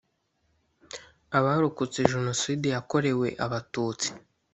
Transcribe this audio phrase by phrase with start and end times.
[1.37, 4.09] Abarokotse jenoside yakorewe abatutsi